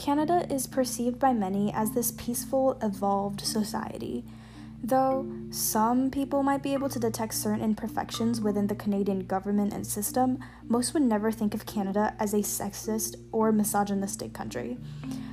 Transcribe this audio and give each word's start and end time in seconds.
Canada 0.00 0.46
is 0.48 0.66
perceived 0.66 1.18
by 1.18 1.34
many 1.34 1.70
as 1.74 1.90
this 1.90 2.10
peaceful, 2.12 2.78
evolved 2.82 3.42
society. 3.42 4.24
Though 4.82 5.30
some 5.50 6.10
people 6.10 6.42
might 6.42 6.62
be 6.62 6.72
able 6.72 6.88
to 6.88 6.98
detect 6.98 7.34
certain 7.34 7.62
imperfections 7.62 8.40
within 8.40 8.66
the 8.66 8.74
Canadian 8.74 9.26
government 9.26 9.74
and 9.74 9.86
system, 9.86 10.42
most 10.66 10.94
would 10.94 11.02
never 11.02 11.30
think 11.30 11.52
of 11.52 11.66
Canada 11.66 12.14
as 12.18 12.32
a 12.32 12.38
sexist 12.38 13.16
or 13.30 13.52
misogynistic 13.52 14.32
country. 14.32 14.78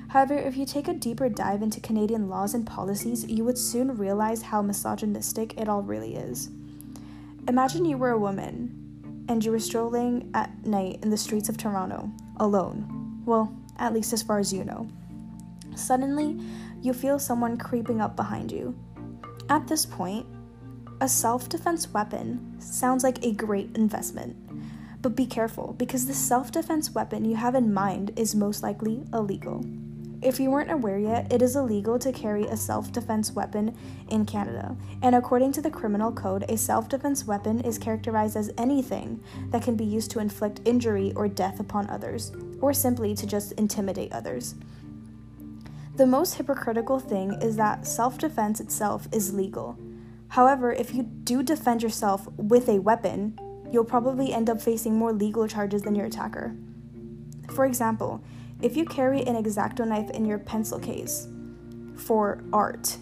However, 0.09 0.37
if 0.37 0.57
you 0.57 0.65
take 0.65 0.89
a 0.89 0.93
deeper 0.93 1.29
dive 1.29 1.61
into 1.61 1.79
Canadian 1.79 2.27
laws 2.27 2.53
and 2.53 2.67
policies, 2.67 3.25
you 3.25 3.45
would 3.45 3.57
soon 3.57 3.95
realize 3.95 4.41
how 4.41 4.61
misogynistic 4.61 5.57
it 5.57 5.69
all 5.69 5.81
really 5.81 6.17
is. 6.17 6.49
Imagine 7.47 7.85
you 7.85 7.97
were 7.97 8.11
a 8.11 8.19
woman 8.19 9.23
and 9.29 9.45
you 9.45 9.51
were 9.51 9.59
strolling 9.59 10.29
at 10.33 10.65
night 10.65 10.99
in 11.03 11.09
the 11.09 11.15
streets 11.15 11.47
of 11.47 11.55
Toronto, 11.55 12.11
alone. 12.35 13.23
Well, 13.25 13.57
at 13.79 13.93
least 13.93 14.13
as 14.13 14.23
far 14.23 14.39
as 14.39 14.53
you 14.53 14.63
know. 14.63 14.87
Suddenly, 15.75 16.39
you 16.81 16.93
feel 16.93 17.19
someone 17.19 17.57
creeping 17.57 18.01
up 18.01 18.15
behind 18.15 18.51
you 18.51 18.75
at 19.49 19.67
this 19.67 19.85
point, 19.85 20.25
a 20.99 21.07
self 21.07 21.47
defense 21.47 21.87
weapon 21.93 22.59
sounds 22.59 23.03
like 23.03 23.23
a 23.23 23.31
great 23.31 23.75
investment. 23.77 24.35
But 25.01 25.15
be 25.15 25.25
careful 25.25 25.73
because 25.77 26.05
the 26.05 26.13
self 26.13 26.51
defense 26.51 26.93
weapon 26.93 27.23
you 27.23 27.35
have 27.35 27.55
in 27.55 27.73
mind 27.73 28.11
is 28.17 28.35
most 28.35 28.61
likely 28.61 29.03
illegal. 29.13 29.63
If 30.21 30.39
you 30.39 30.49
weren't 30.49 30.71
aware 30.71 30.97
yet, 30.97 31.31
it 31.31 31.43
is 31.43 31.55
illegal 31.55 31.99
to 31.99 32.11
carry 32.11 32.45
a 32.45 32.57
self 32.57 32.91
defense 32.91 33.33
weapon 33.33 33.77
in 34.09 34.25
Canada. 34.25 34.75
And 35.03 35.13
according 35.13 35.51
to 35.53 35.61
the 35.61 35.69
criminal 35.69 36.11
code, 36.11 36.43
a 36.49 36.57
self 36.57 36.89
defense 36.89 37.25
weapon 37.25 37.61
is 37.61 37.77
characterized 37.77 38.35
as 38.35 38.51
anything 38.57 39.21
that 39.51 39.61
can 39.61 39.75
be 39.75 39.85
used 39.85 40.09
to 40.11 40.19
inflict 40.19 40.61
injury 40.65 41.13
or 41.15 41.27
death 41.27 41.59
upon 41.59 41.87
others, 41.89 42.31
or 42.61 42.73
simply 42.73 43.13
to 43.13 43.27
just 43.27 43.51
intimidate 43.53 44.11
others. 44.11 44.55
The 45.97 46.07
most 46.07 46.35
hypocritical 46.35 46.99
thing 46.99 47.33
is 47.41 47.55
that 47.57 47.85
self 47.85 48.17
defense 48.17 48.59
itself 48.59 49.07
is 49.11 49.35
legal. 49.35 49.77
However, 50.29 50.73
if 50.73 50.95
you 50.95 51.03
do 51.03 51.43
defend 51.43 51.83
yourself 51.83 52.27
with 52.37 52.67
a 52.69 52.79
weapon, 52.79 53.37
you'll 53.71 53.85
probably 53.85 54.33
end 54.33 54.49
up 54.49 54.61
facing 54.61 54.95
more 54.95 55.13
legal 55.13 55.47
charges 55.47 55.83
than 55.83 55.93
your 55.93 56.07
attacker. 56.07 56.55
For 57.51 57.65
example, 57.65 58.23
if 58.61 58.75
you 58.75 58.85
carry 58.85 59.21
an 59.23 59.41
exacto 59.41 59.87
knife 59.87 60.09
in 60.11 60.25
your 60.25 60.39
pencil 60.39 60.79
case 60.79 61.27
for 61.95 62.43
art 62.51 62.97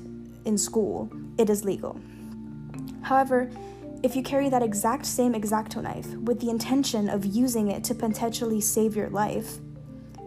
in 0.46 0.58
school, 0.58 1.10
it 1.38 1.50
is 1.50 1.64
legal. 1.64 2.00
However, 3.02 3.50
if 4.04 4.16
you 4.16 4.22
carry 4.22 4.50
that 4.50 4.62
exact 4.62 5.06
same 5.06 5.34
exacto 5.34 5.82
knife 5.82 6.08
with 6.18 6.40
the 6.40 6.50
intention 6.50 7.10
of 7.10 7.26
using 7.26 7.72
it 7.72 7.84
to 7.86 7.96
potentially 7.96 8.62
save 8.62 8.96
your 8.96 9.10
life, 9.10 9.60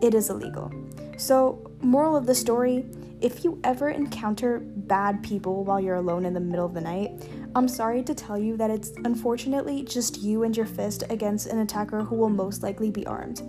it 0.03 0.15
is 0.15 0.31
illegal. 0.31 0.73
So, 1.17 1.71
moral 1.83 2.17
of 2.17 2.27
the 2.27 2.35
story 2.35 2.87
if 3.21 3.43
you 3.43 3.61
ever 3.65 3.91
encounter 3.91 4.61
bad 4.61 5.25
people 5.25 5.65
while 5.65 5.81
you're 5.81 5.97
alone 5.97 6.25
in 6.25 6.35
the 6.35 6.41
middle 6.41 6.65
of 6.65 6.73
the 6.73 6.81
night, 6.81 7.11
I'm 7.57 7.67
sorry 7.67 8.03
to 8.05 8.15
tell 8.15 8.39
you 8.39 8.57
that 8.59 8.71
it's 8.71 8.93
unfortunately 9.05 9.83
just 9.83 10.23
you 10.23 10.45
and 10.45 10.57
your 10.57 10.67
fist 10.67 11.03
against 11.11 11.49
an 11.49 11.59
attacker 11.59 12.05
who 12.05 12.15
will 12.15 12.29
most 12.29 12.63
likely 12.63 12.93
be 12.93 13.05
armed. 13.07 13.43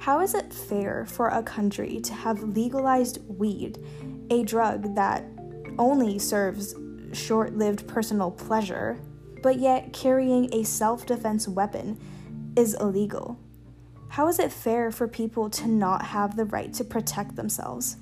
How 0.00 0.20
is 0.20 0.32
it 0.32 0.50
fair 0.50 1.04
for 1.04 1.28
a 1.28 1.42
country 1.42 2.00
to 2.00 2.14
have 2.14 2.42
legalized 2.42 3.18
weed, 3.28 3.84
a 4.30 4.42
drug 4.44 4.94
that 4.94 5.26
only 5.78 6.18
serves 6.18 6.74
short 7.12 7.54
lived 7.54 7.86
personal 7.86 8.30
pleasure, 8.30 8.98
but 9.42 9.58
yet 9.58 9.92
carrying 9.92 10.54
a 10.54 10.64
self 10.64 11.04
defense 11.04 11.46
weapon 11.46 12.00
is 12.56 12.72
illegal? 12.80 13.38
How 14.08 14.26
is 14.28 14.38
it 14.38 14.50
fair 14.50 14.90
for 14.90 15.06
people 15.06 15.50
to 15.50 15.68
not 15.68 16.06
have 16.06 16.34
the 16.34 16.46
right 16.46 16.72
to 16.74 16.84
protect 16.84 17.36
themselves? 17.36 17.98